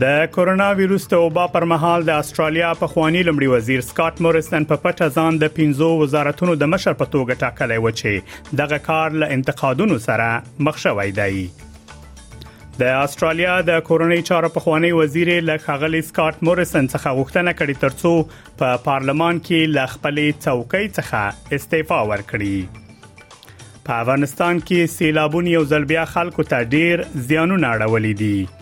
د 0.00 0.04
کورونا 0.34 0.66
وایروس 0.76 1.04
ته 1.12 1.18
وبا 1.24 1.42
پر 1.54 1.64
مهال 1.70 2.04
د 2.08 2.20
استرالیا 2.22 2.68
په 2.82 2.90
خوانی 2.90 3.22
لمړي 3.28 3.48
وزیر 3.54 3.80
سکاټ 3.86 4.22
مورستن 4.26 4.66
په 4.68 4.80
پټه 4.84 5.08
ځان 5.16 5.40
د 5.42 5.50
15 5.58 5.88
وزارتونو 6.02 6.54
د 6.60 6.70
مشر 6.74 6.94
په 7.00 7.10
توګه 7.14 7.40
ټاکلی 7.42 7.76
و 7.82 7.90
چې 8.00 8.56
دغه 8.60 8.78
کار 8.86 9.18
له 9.22 9.28
انتقادونو 9.38 9.98
سره 10.04 10.28
مخ 10.68 10.78
شوی 10.84 11.12
دی 11.18 11.42
د 12.82 12.92
استرالیا 13.00 13.58
د 13.72 13.82
کورونی 13.90 14.18
چارو 14.30 14.50
په 14.56 14.66
خوانی 14.68 14.92
وزیر 15.00 15.32
له 15.50 15.58
خغلی 15.66 16.00
سکاټ 16.08 16.48
مورستن 16.50 16.88
څخه 16.94 17.14
غوښتنه 17.20 17.54
کړې 17.60 17.84
ترڅو 17.84 18.46
په 18.46 18.56
پا 18.64 18.72
پارلمان 18.88 19.42
کې 19.50 19.72
له 19.74 19.94
خپلې 19.96 20.40
څوکۍ 20.46 20.96
څخه 21.02 21.54
استعفا 21.60 22.00
ورکړي 22.14 23.84
په 23.90 24.00
افغانستان 24.04 24.64
کې 24.66 24.96
سیلابونه 24.96 25.54
یو 25.58 25.62
ځل 25.76 25.90
بیا 25.94 26.08
خلکو 26.16 26.50
ته 26.56 26.64
ډیر 26.78 27.06
زیانونه 27.30 27.76
اړولې 27.76 28.18
دي 28.24 28.61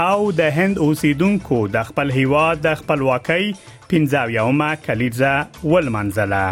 او 0.00 0.20
د 0.40 0.42
هند 0.56 0.78
اوسیدونکو 0.84 1.56
د 1.74 1.82
خپل 1.88 2.10
هیواد 2.18 2.60
د 2.66 2.68
خپلواکۍ 2.80 3.44
15 3.90 4.30
یومه 4.34 4.68
کلیزه 4.84 5.32
ولمنځله 5.72 6.48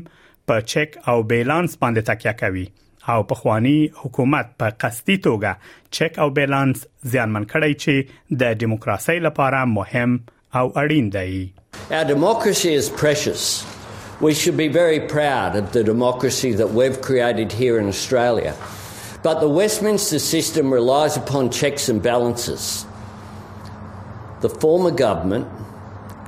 په 0.52 0.66
چک 0.74 0.96
او 1.14 1.16
بیلانس 1.34 1.76
باندې 1.84 2.10
تکیه 2.10 2.38
کوي 2.40 2.66
او 3.12 3.18
پخوانی 3.30 3.76
حکومت 4.02 4.52
په 4.62 4.76
قصدي 4.84 5.16
توګه 5.28 5.74
چک 5.98 6.18
او 6.26 6.30
بیلانس 6.40 6.86
زیانمن 7.16 7.48
کړی 7.54 7.82
چې 7.84 8.40
د 8.44 8.58
دیموکراسي 8.64 9.18
لپاره 9.28 9.62
مهم 9.76 10.18
او 10.62 10.66
اړین 10.72 11.12
دی 11.18 11.44
Our 11.96 12.04
democracy 12.08 12.70
is 12.80 12.86
precious 13.00 13.46
We 14.24 14.32
should 14.32 14.56
be 14.56 14.68
very 14.68 15.00
proud 15.00 15.54
of 15.54 15.72
the 15.72 15.84
democracy 15.84 16.54
that 16.54 16.70
we've 16.72 16.98
created 17.02 17.52
here 17.52 17.78
in 17.78 17.86
Australia. 17.88 18.54
But 19.22 19.40
the 19.40 19.48
Westminster 19.50 20.18
system 20.18 20.72
relies 20.72 21.18
upon 21.18 21.50
checks 21.50 21.90
and 21.90 22.02
balances. 22.02 22.86
The 24.40 24.48
former 24.48 24.92
government, 24.92 25.46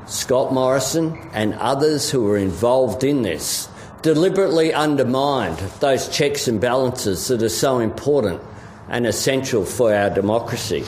Scott 0.09 0.53
Morrison, 0.53 1.17
and 1.33 1.55
others 1.55 2.11
who 2.11 2.25
were 2.25 2.37
involved 2.37 3.03
in 3.03 3.23
this 3.23 3.67
deliberately 4.03 4.75
undermined 4.75 5.57
those 5.81 6.07
checks 6.11 6.47
and 6.49 6.61
balances 6.61 7.29
that 7.29 7.43
are 7.43 7.49
so 7.49 7.79
important 7.79 8.43
and 8.91 9.07
essential 9.07 9.65
for 9.65 9.95
our 9.95 10.11
democracy. 10.11 10.85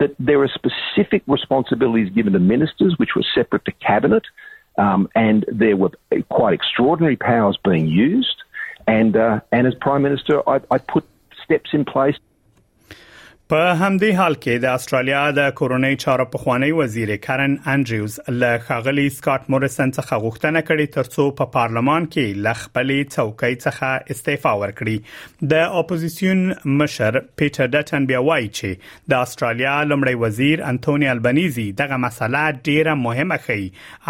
that 0.00 0.16
there 0.18 0.40
are 0.42 0.48
specific 0.48 1.22
responsibilities 1.28 2.10
given 2.10 2.32
to 2.32 2.38
ministers, 2.40 2.94
which 2.96 3.14
were 3.14 3.24
separate 3.34 3.64
to 3.66 3.72
cabinet, 3.72 4.24
um, 4.78 5.08
and 5.14 5.44
there 5.48 5.76
were 5.76 5.90
quite 6.30 6.54
extraordinary 6.54 7.16
powers 7.16 7.56
being 7.64 7.86
used. 7.86 8.42
And 8.88 9.14
uh, 9.16 9.40
and 9.52 9.66
as 9.66 9.74
prime 9.80 10.02
minister, 10.02 10.40
I, 10.48 10.60
I 10.70 10.78
put 10.78 11.04
steps 11.44 11.68
in 11.72 11.84
place 11.84 12.16
په 13.50 13.62
همدې 13.78 14.10
حال 14.18 14.34
کې 14.42 14.58
د 14.64 14.76
استرالیا 14.80 15.20
د 15.36 15.46
کورونای 15.60 15.94
چارو 16.02 16.24
په 16.34 16.40
خوانی 16.42 16.66
وزیر 16.80 17.10
کارن 17.24 17.56
انډریوز 17.72 18.12
له 18.42 18.58
خاغلی 18.68 19.06
سکاټ 19.14 19.48
مورسن 19.54 19.92
څخه 19.96 20.18
غوښتنه 20.24 20.60
کړې 20.68 20.92
ترڅو 20.98 21.24
په 21.40 21.48
پا 21.54 21.54
پارلمان 21.56 22.06
کې 22.12 22.44
لخپلې 22.44 23.10
څوکۍ 23.14 23.58
څخه 23.64 24.14
استعفا 24.16 24.52
ورکړي 24.62 25.48
د 25.54 25.72
اپوزيشن 25.80 26.44
مشر 26.82 27.18
پیټر 27.42 27.68
ډټن 27.74 28.06
بیا 28.14 28.22
وایي 28.30 28.48
چې 28.54 29.12
د 29.14 29.26
استرالیا 29.30 29.74
لمړی 29.88 30.24
وزیر 30.26 30.64
انټونی 30.70 31.10
البنيزي 31.18 31.66
دغه 31.84 32.00
مسله 32.06 32.46
ډیره 32.70 32.96
مهمه 33.04 33.44
ښيي 33.50 33.68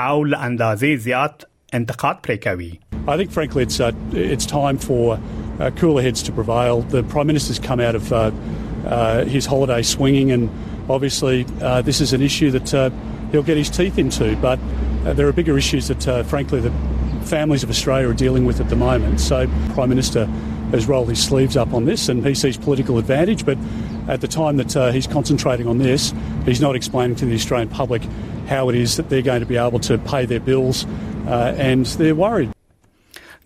او 0.08 0.30
له 0.34 0.46
اندازې 0.52 1.04
زیات 1.10 1.48
انتقاد 1.82 2.22
پرې 2.26 2.40
کوي 2.48 2.70
I 3.14 3.18
think 3.18 3.34
frankly 3.40 3.68
it's 3.68 3.80
uh, 3.90 3.94
it's 4.26 4.52
time 4.54 4.84
for 4.88 5.02
uh, 5.18 5.44
cooler 5.82 6.08
heads 6.08 6.28
to 6.30 6.38
prevail 6.42 6.86
the 6.96 7.06
prime 7.16 7.32
minister's 7.34 7.64
come 7.70 7.88
out 7.90 8.02
of 8.04 8.12
uh, 8.20 8.26
Uh, 8.86 9.24
his 9.24 9.44
holiday 9.44 9.82
swinging, 9.82 10.32
and 10.32 10.48
obviously 10.88 11.46
uh, 11.60 11.82
this 11.82 12.00
is 12.00 12.12
an 12.14 12.22
issue 12.22 12.50
that 12.50 12.72
uh, 12.72 12.88
he'll 13.30 13.42
get 13.42 13.56
his 13.58 13.68
teeth 13.68 13.98
into. 13.98 14.34
But 14.36 14.58
uh, 15.04 15.12
there 15.12 15.28
are 15.28 15.32
bigger 15.32 15.58
issues 15.58 15.88
that, 15.88 16.06
uh, 16.08 16.22
frankly, 16.22 16.60
the 16.60 16.70
families 17.24 17.62
of 17.62 17.68
Australia 17.68 18.08
are 18.08 18.14
dealing 18.14 18.46
with 18.46 18.58
at 18.60 18.70
the 18.70 18.76
moment. 18.76 19.20
So 19.20 19.46
Prime 19.74 19.90
Minister 19.90 20.24
has 20.70 20.86
rolled 20.88 21.08
his 21.10 21.22
sleeves 21.22 21.56
up 21.58 21.74
on 21.74 21.84
this, 21.84 22.08
and 22.08 22.24
he 22.26 22.34
sees 22.34 22.56
political 22.56 22.96
advantage. 22.96 23.44
But 23.44 23.58
at 24.08 24.22
the 24.22 24.28
time 24.28 24.56
that 24.56 24.74
he's 24.94 25.06
concentrating 25.06 25.66
on 25.68 25.76
this, 25.78 26.14
he's 26.46 26.62
not 26.62 26.74
explaining 26.74 27.16
to 27.16 27.26
the 27.26 27.34
Australian 27.34 27.68
public 27.68 28.02
how 28.48 28.70
it 28.70 28.74
is 28.76 28.96
that 28.96 29.10
they're 29.10 29.20
going 29.22 29.40
to 29.40 29.46
be 29.46 29.58
able 29.58 29.78
to 29.80 29.98
pay 29.98 30.24
their 30.24 30.40
bills, 30.40 30.86
and 31.26 31.84
they're 31.84 32.14
worried. 32.14 32.50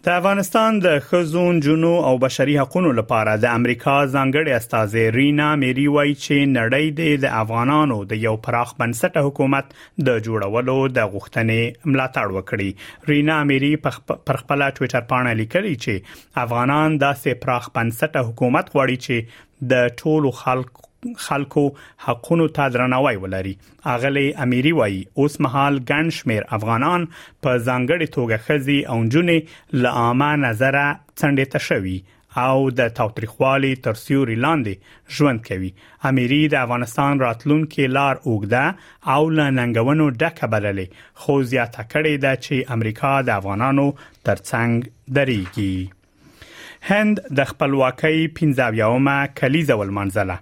د 0.07 0.15
افغانستان 0.21 0.79
د 0.85 1.03
خزون 1.11 1.61
جنو 1.67 1.91
او 2.09 2.17
بشري 2.25 2.55
حقوقو 2.63 2.91
لپاره 2.97 3.37
د 3.45 3.53
امریکا 3.59 3.95
ځانګړي 4.15 4.57
استاذ 4.57 4.97
رینا 5.15 5.47
میری 5.63 5.87
وای 5.95 6.13
چې 6.25 6.43
نړۍ 6.57 7.17
د 7.23 7.33
افغانانو 7.45 7.97
د 8.11 8.21
یو 8.27 8.35
پراخ 8.49 8.75
بنسټه 8.83 9.23
حکومت 9.31 9.73
د 10.11 10.21
جوړولو 10.29 10.77
د 10.99 11.11
غوښتنې 11.15 11.91
ملاتړ 11.95 12.37
وکړي 12.37 12.69
رینا 13.13 13.39
میری 13.55 13.73
پر 13.87 14.43
خپل 14.43 14.69
ټوئیټر 14.69 15.11
باندې 15.15 15.43
لیکلي 15.43 15.75
چې 15.87 16.45
افغانان 16.47 17.01
داسې 17.09 17.43
پراخ 17.47 17.71
بنسټه 17.79 18.29
حکومت 18.31 18.73
غواړي 18.77 19.07
چې 19.09 19.71
د 19.73 19.87
ټولو 20.03 20.35
خلکو 20.45 20.84
خلکو 21.17 21.73
حقونو 21.99 22.49
ته 22.49 22.69
درناوی 22.69 23.17
ولري 23.17 23.59
اغلی 23.85 24.35
اميري 24.37 24.73
وای 24.73 25.07
اوس 25.15 25.41
مهال 25.41 25.81
ګڼ 25.91 26.09
شمیر 26.19 26.43
افغانان 26.59 27.07
په 27.43 27.59
ځانګړي 27.69 28.09
توګه 28.09 28.37
خزي 28.47 28.79
او 28.95 28.99
جنې 29.09 29.41
له 29.83 29.89
عامه 30.05 30.31
نظره 30.37 30.99
څنډه 31.19 31.47
تشوي 31.55 31.97
او 32.45 32.71
د 32.79 32.89
تاوتریخوالي 32.99 33.73
تر 33.83 33.95
سیوري 34.05 34.35
لاندې 34.45 35.17
ژوند 35.19 35.45
کوي 35.49 35.73
اميري 36.11 36.39
د 36.55 36.55
افغانستان 36.61 37.21
راتلونکو 37.27 37.89
لار 37.99 38.21
اوګده 38.27 39.11
او 39.17 39.21
لننګونو 39.41 40.07
ډکه 40.25 40.47
بللې 40.55 40.87
خو 41.25 41.39
زیاته 41.53 41.85
کړې 41.93 42.15
ده 42.25 42.33
چې 42.47 42.73
امریکا 42.79 43.11
د 43.29 43.37
افغانانو 43.39 43.87
ترڅنګ 43.99 45.13
درېږي 45.19 46.89
هند 46.91 47.23
د 47.39 47.47
خپلواکۍ 47.53 48.19
15مه 48.41 49.17
کلیزه 49.41 49.79
ولمنځله 49.83 50.39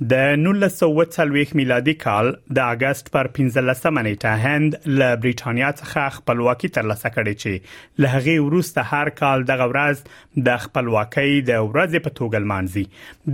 د 0.00 0.14
1940 0.40 1.52
میلادي 1.58 1.92
کال 2.00 2.26
د 2.56 2.58
اگست 2.62 3.06
پر 3.12 3.26
15مه 3.36 4.02
نیټه 4.06 4.32
هند 4.40 4.74
له 4.86 5.16
بریټانیا 5.22 5.70
څخه 5.78 6.14
خپلواکي 6.16 6.68
ترلاسه 6.76 7.10
کړې 7.14 7.44
چې 7.44 8.02
له 8.04 8.10
هغه 8.16 8.34
وروسته 8.48 8.84
هر 8.90 9.10
کال 9.20 9.44
د 9.52 9.58
غوراز 9.62 10.02
د 10.48 10.58
خپلواکۍ 10.64 11.38
د 11.52 11.62
ورځې 11.68 12.04
په 12.08 12.12
توګه 12.18 12.44
لمانځي 12.44 12.84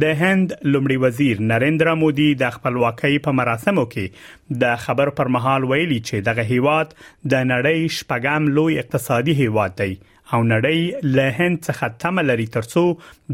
د 0.05 0.15
هند 0.23 0.55
لومړي 0.71 1.05
وزیر 1.07 1.43
نریندرا 1.51 1.95
مودي 2.05 2.29
د 2.45 2.55
خپلواکۍ 2.59 3.19
په 3.27 3.37
مراسمو 3.41 3.87
کې 3.97 4.57
د 4.65 4.81
خبر 4.85 5.15
پر 5.19 5.35
مهال 5.39 5.69
ویلي 5.75 5.99
چې 6.01 6.27
دغه 6.31 6.49
هیواد 6.55 6.97
د 7.35 7.45
نړۍ 7.51 7.93
شپږم 7.99 8.51
لوی 8.61 8.79
اقتصادي 8.87 9.39
هیواد 9.45 9.79
دی 9.85 9.93
او 10.35 10.41
نړۍ 10.51 10.81
له 11.17 11.27
هند 11.39 11.59
څخه 11.67 11.89
تمه 12.03 12.23
لري 12.29 12.45
ترڅو 12.53 12.83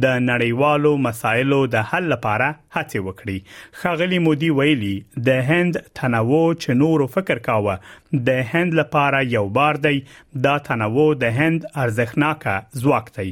د 0.05 0.17
نړیوالو 0.29 0.93
مسایلو 1.07 1.59
د 1.75 1.87
حل 1.91 2.09
لپاره 2.13 2.49
هڅه 2.77 3.05
وکړي 3.07 3.39
خاغلی 3.83 4.19
مودي 4.27 4.49
ویلي 4.61 4.95
د 5.29 5.45
هند 5.51 5.79
تنوع 6.01 6.41
چې 6.47 6.79
نورو 6.83 7.07
فکر 7.17 7.43
کاوه 7.49 7.77
د 8.31 8.41
هند 8.55 8.77
لپاره 8.81 9.21
یو 9.37 9.45
بار 9.59 9.81
دی 9.87 9.95
دا 10.49 10.55
تنوع 10.71 11.07
د 11.23 11.35
هند 11.41 11.69
ارزښناکه 11.71 12.85
ځواک 12.87 13.13
دی 13.19 13.29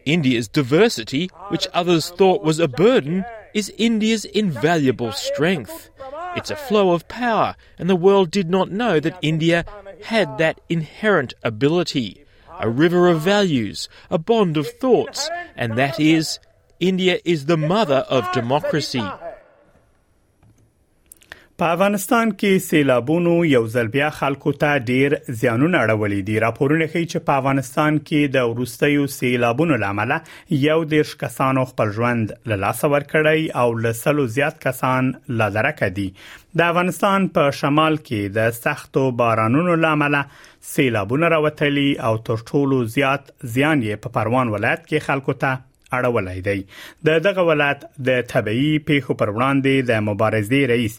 India's 0.04 0.48
diversity, 0.48 1.30
which 1.48 1.66
others 1.72 2.10
thought 2.10 2.42
was 2.44 2.58
a 2.60 2.68
burden, 2.68 3.24
is 3.54 3.72
India's 3.78 4.26
invaluable 4.26 5.12
strength. 5.12 5.88
It's 6.36 6.50
a 6.50 6.56
flow 6.56 6.92
of 6.92 7.08
power, 7.08 7.56
and 7.78 7.88
the 7.88 7.96
world 7.96 8.30
did 8.30 8.50
not 8.50 8.70
know 8.70 9.00
that 9.00 9.18
India 9.22 9.64
had 10.04 10.36
that 10.36 10.60
inherent 10.68 11.32
ability. 11.42 12.22
A 12.60 12.68
river 12.68 13.08
of 13.08 13.22
values, 13.22 13.88
a 14.10 14.18
bond 14.18 14.58
of 14.58 14.66
thoughts, 14.68 15.30
and 15.56 15.78
that 15.78 15.98
is, 15.98 16.38
India 16.80 17.18
is 17.24 17.46
the 17.46 17.56
mother 17.56 18.04
of 18.10 18.30
democracy. 18.32 19.00
په 21.60 21.72
افغانستان 21.76 22.30
کې 22.40 22.60
سیلابونو 22.66 23.32
یو 23.46 23.60
ځل 23.72 23.88
بیا 23.96 24.06
خلکو 24.18 24.50
ته 24.60 24.76
ډیر 24.90 25.14
زیانونه 25.38 25.80
اړولې 25.80 26.28
دي 26.28 26.36
راپورونه 26.44 26.84
ښیي 26.92 27.08
چې 27.12 27.24
په 27.26 27.40
افغانستان 27.40 27.96
کې 28.04 28.30
د 28.36 28.46
ورستیو 28.52 29.02
سیلابونو 29.16 29.76
لامل 29.82 30.14
یو 30.68 30.76
دیش 30.92 31.12
کسانو 31.24 31.64
خپل 31.72 31.92
ژوند 31.98 32.32
له 32.52 32.56
لاس 32.62 32.80
ورکړی 32.86 33.50
او 33.62 33.66
لسلو 33.88 34.24
زیات 34.38 34.56
کسان 34.66 35.10
لادرک 35.42 35.82
دي 36.00 36.06
د 36.60 36.66
افغانستان 36.74 37.26
په 37.36 37.50
شمال 37.60 37.98
کې 37.98 38.38
د 38.38 38.56
سختو 38.60 39.02
بارانونو 39.22 39.74
لامل 39.86 40.16
سیلابونه 40.72 41.30
راوتلي 41.36 41.88
او 42.12 42.14
تر 42.30 42.46
ټولو 42.52 42.80
زیات 42.98 43.30
زیان 43.58 43.84
یې 43.84 44.02
په 44.06 44.16
پروان 44.18 44.54
ولایت 44.56 44.84
کې 44.86 45.08
خلکو 45.10 45.36
ته 45.44 45.52
اړولای 45.98 46.40
دی 46.48 46.58
د 47.06 47.08
دغه 47.26 47.42
ولایت 47.50 47.82
د 48.08 48.22
طبي 48.32 48.72
پیښو 48.88 49.16
پر 49.20 49.32
وړاندې 49.36 49.74
د 49.90 50.02
مبارزې 50.08 50.60
رئیس 50.72 50.94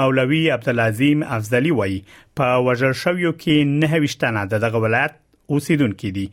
مولوي 0.00 0.42
عبدالعظیم 0.56 1.18
افضلی 1.36 1.72
وایي 1.78 1.98
په 2.40 2.46
وژل 2.66 2.94
شویو 3.04 3.32
کې 3.44 3.78
نه 3.84 4.02
وشتنه 4.06 4.44
دغه 4.56 4.82
ولایت 4.86 5.22
اوسیدونکو 5.54 6.08
دي 6.16 6.24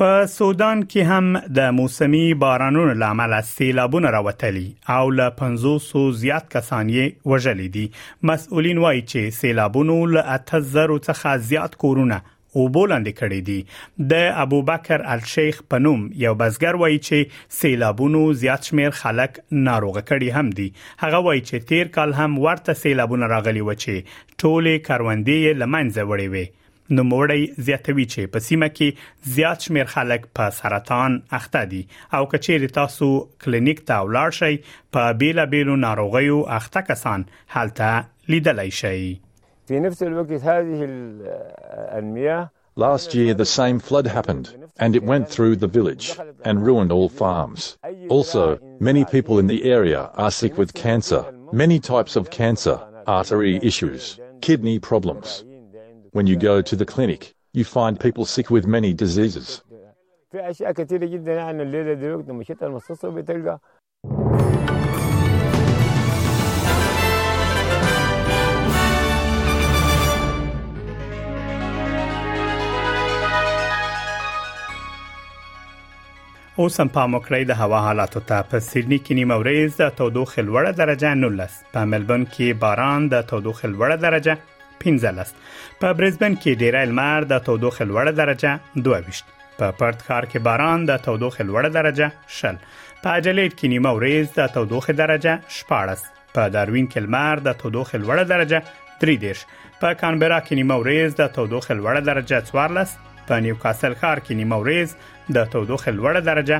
په 0.00 0.26
سودان 0.30 0.80
کې 0.92 1.02
هم 1.10 1.40
د 1.56 1.74
موسمي 1.74 2.20
بارانونو 2.44 2.94
لامل 3.02 3.34
سیلابونه 3.50 4.10
راوتلي 4.14 4.62
او 4.94 5.02
له 5.18 5.34
500 5.42 6.00
زیات 6.22 6.48
کسان 6.54 6.88
یې 6.94 7.28
وژلي 7.32 7.66
دي 7.76 7.84
مسؤلین 8.30 8.80
وایي 8.84 9.02
چې 9.12 9.36
سیلابونو 9.36 9.98
له 10.14 10.24
8000 10.38 10.94
څخه 10.94 11.34
زیات 11.50 11.76
کورونه 11.84 12.18
او 12.22 12.66
بولند 12.78 13.12
کړي 13.20 13.40
دي 13.50 14.08
د 14.14 14.26
ابوبکر 14.46 15.06
الشیخ 15.16 15.62
پنوم 15.76 16.02
یو 16.24 16.34
بزګر 16.42 16.80
وایي 16.84 17.00
چې 17.10 17.38
سیلابونو 17.60 18.24
زیات 18.42 18.70
شمیر 18.72 18.98
خلک 19.04 19.40
ناروغه 19.68 20.04
کړي 20.10 20.40
هم 20.40 20.50
دي 20.60 20.68
هغه 21.06 21.22
وایي 21.28 21.44
چې 21.46 21.68
تیر 21.70 21.94
کال 22.00 22.18
هم 22.24 22.38
ورته 22.48 22.76
سیلابونه 22.84 23.32
راغلي 23.36 23.64
و 23.68 23.72
چې 23.72 24.12
ټوله 24.42 24.84
کاروندې 24.90 25.58
لمنځه 25.64 26.10
وړي 26.12 26.28
وي 26.36 26.46
زیاتوي 26.88 28.04
چې 28.04 28.28
په 28.32 28.40
سیمه 28.46 28.68
کې 28.68 28.88
زیات 29.34 29.62
شمیر 29.66 29.86
خلک 29.92 30.26
په 30.38 30.48
سرطان 30.56 31.16
اخته 31.38 31.62
دي 31.70 31.80
او 32.18 32.22
تاسو 32.78 33.08
کلینیک 33.44 33.80
ته 33.90 33.96
ولاړ 34.04 34.30
شئ 34.30 34.62
په 34.92 35.16
ناروغیو 35.84 36.40
اخته 36.56 36.82
کسان 36.90 37.24
هلته 37.56 37.92
لیدلای 38.32 38.70
شئ 38.70 39.16
نفس 39.70 40.02
الوقت 40.02 40.42
هذه 40.42 40.80
المياه 41.98 42.50
Last 42.82 43.12
year, 43.16 43.34
the 43.38 43.46
same 43.50 43.76
flood 43.88 44.06
happened, 44.16 44.46
and 44.84 44.96
it 44.98 45.04
went 45.10 45.26
through 45.34 45.52
the 45.64 45.68
village 45.76 46.06
and 46.50 46.64
ruined 46.68 46.90
all 46.94 47.08
farms. 47.20 47.66
Also, 48.16 48.42
many 48.88 49.02
people 49.12 49.38
in 49.42 49.46
the 49.52 49.60
area 49.78 50.00
are 50.24 50.32
sick 50.38 50.58
with 50.62 50.74
cancer, 50.84 51.22
many 51.62 51.78
types 51.92 52.14
of 52.20 52.24
cancer, 52.40 52.76
artery 53.18 53.54
issues, 53.70 54.02
kidney 54.46 54.76
problems. 54.90 55.28
When 56.16 56.28
you 56.28 56.36
go 56.36 56.62
to 56.62 56.76
the 56.76 56.84
clinic, 56.84 57.34
you 57.54 57.64
find 57.64 57.98
people 57.98 58.24
sick 58.24 58.48
with 58.50 58.66
many 58.66 58.92
diseases. 58.94 59.62
في 60.32 60.50
اشياء 60.50 60.72
كثيره 60.72 61.06
جدا 61.06 61.34
يعني 61.34 61.62
اوسم 76.58 76.88
په 76.88 77.06
مکرۍ 77.06 77.44
د 77.46 77.50
هوا 77.50 77.80
حالاتو 77.80 78.20
ته 78.26 78.42
په 78.50 78.58
سیدنی 78.58 78.98
کې 78.98 79.12
نیمه 79.12 79.38
ورځ 79.38 79.76
د 79.82 79.90
تودوخې 79.98 80.40
لوړه 80.40 80.70
درجه 80.82 81.14
19 81.14 81.50
په 81.72 81.84
ملبون 81.84 82.26
کې 82.26 82.54
باران 82.66 83.08
د 83.08 83.22
تودوخې 83.22 83.66
لوړه 83.74 83.94
درجه 84.04 84.38
15 84.78 85.32
په 85.82 85.88
برزبن 85.98 86.34
کې 86.42 86.58
ډیره 86.62 86.80
لمر 86.92 87.20
د 87.32 87.34
تودوخه 87.48 87.84
لوړه 87.90 88.12
درجه 88.20 88.52
22 88.88 89.22
په 89.58 89.66
پرت 89.80 89.98
ښار 90.06 90.24
کې 90.30 90.38
باران 90.46 90.80
د 90.90 90.92
تودوخه 91.06 91.42
لوړه 91.50 91.70
درجه 91.78 92.06
شل 92.38 92.56
په 93.02 93.08
اجلیټ 93.18 93.52
کې 93.58 93.66
نیمه 93.74 93.90
ورځ 93.98 94.26
د 94.38 94.40
تودوخه 94.56 94.92
درجه 95.02 95.34
14 95.72 96.34
په 96.34 96.42
داروین 96.56 96.86
کې 96.92 96.98
لمر 97.06 97.36
د 97.46 97.48
تودوخه 97.62 97.96
لوړه 98.04 98.24
درجه 98.32 98.58
3 99.00 99.42
په 99.80 99.88
کانبرا 100.02 100.38
کې 100.46 100.54
نیمه 100.60 100.76
ورځ 100.82 101.10
د 101.20 101.22
تودوخه 101.36 101.72
لوړه 101.80 102.00
درجه 102.10 102.38
14 102.54 103.13
په 103.28 103.34
نیوکاسل 103.44 103.92
ښار 104.00 104.18
کې 104.24 104.32
نیمه 104.40 104.56
ورځ 104.62 104.88
د 105.36 105.38
تودوخې 105.52 105.90
لوړه 105.98 106.20
درجه 106.30 106.58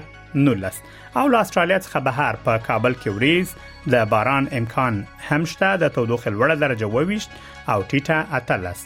19 0.48 1.18
او 1.20 1.26
له 1.32 1.38
استرالیا 1.46 1.78
څخه 1.86 1.98
بهر 2.08 2.34
په 2.46 2.52
کابل 2.68 2.96
کې 3.02 3.08
ورځ 3.18 3.94
د 3.94 4.06
باران 4.14 4.44
امکان 4.60 4.94
همشته 5.28 5.68
د 5.82 5.92
تودوخې 5.96 6.30
لوړه 6.36 6.56
درجه 6.64 6.86
وويشت 6.96 7.30
او 7.74 7.78
ټیټه 7.88 8.18
اتلس 8.40 8.80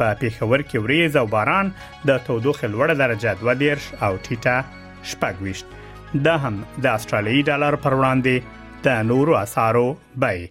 په 0.00 0.06
پیښور 0.20 0.60
کې 0.70 0.78
ورځ 0.86 1.12
او 1.22 1.26
باران 1.36 1.66
د 2.08 2.10
تودوخې 2.26 2.66
لوړه 2.74 2.94
درجه 3.02 3.30
2 3.44 4.04
او 4.08 4.12
ټیټه 4.24 4.56
شپږ 5.12 5.64
دا 6.26 6.34
هم 6.46 6.56
د 6.84 6.86
استرالیي 6.98 7.42
ډالر 7.48 7.74
پر 7.86 7.94
وړاندې 7.98 8.36
د 8.86 9.06
نورو 9.12 9.38
اسارو 9.44 9.86
بای 10.24 10.44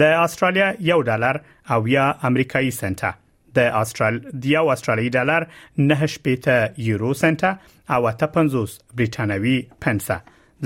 د 0.00 0.02
استرالیا 0.26 0.68
یو 0.90 1.00
ډالر 1.08 1.36
او 1.74 1.80
یا 1.94 2.06
امریکایي 2.30 2.70
سنټه 2.82 3.10
د 3.56 3.64
استرال 3.80 4.14
د 4.42 4.44
یو 4.56 4.64
استرالی 4.74 5.08
ډالر 5.16 5.46
9 5.86 6.10
شپېته 6.14 6.56
یورو 6.88 7.10
سنت 7.22 7.42
او 7.46 8.02
50 8.24 8.76
برېټانوي 9.00 9.56
پنسه 9.86 10.18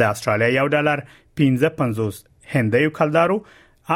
د 0.02 0.11
استرالیا 0.14 0.50
یو 0.59 0.66
ډالر 0.76 1.02
15.50 1.43 2.21
هندیو 2.55 2.93
کلدارو 2.99 3.38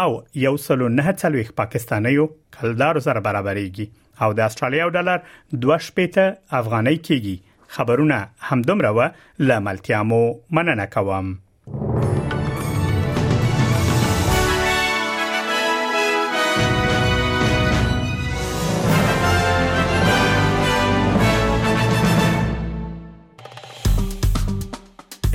او 0.02 0.08
یو 0.44 0.54
سلو 0.68 0.88
نه 0.98 1.12
څلويخ 1.22 1.52
پاکستانیو 1.60 2.26
کلدارو 2.58 3.04
سره 3.08 3.24
برابرېږي 3.26 3.86
او 4.26 4.38
د 4.40 4.48
استرالیا 4.50 4.80
یو 4.84 4.90
ډالر 4.96 5.20
2 5.68 5.78
شپېته 5.90 6.26
افغاني 6.62 6.96
کېږي 7.06 7.36
خبرونه 7.76 8.18
همدومره 8.48 8.90
و 8.98 9.46
لاملتیا 9.50 10.00
مو 10.12 10.20
مننه 10.58 10.86
کوم 10.96 11.30